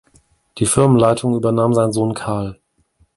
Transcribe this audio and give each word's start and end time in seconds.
Die 0.57 0.65
Firmenleitung 0.65 1.35
übernahm 1.35 1.75
sein 1.75 1.91
Sohn 1.91 2.15
Karl. 2.15 2.59